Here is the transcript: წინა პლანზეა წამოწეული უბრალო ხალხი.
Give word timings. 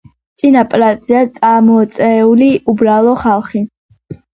წინა 0.41 0.63
პლანზეა 0.71 1.21
წამოწეული 1.37 2.51
უბრალო 2.77 3.19
ხალხი. 3.27 3.69